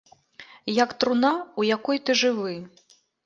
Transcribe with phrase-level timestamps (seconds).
[0.83, 1.31] Як труна,
[1.63, 2.57] у якой ты жывы.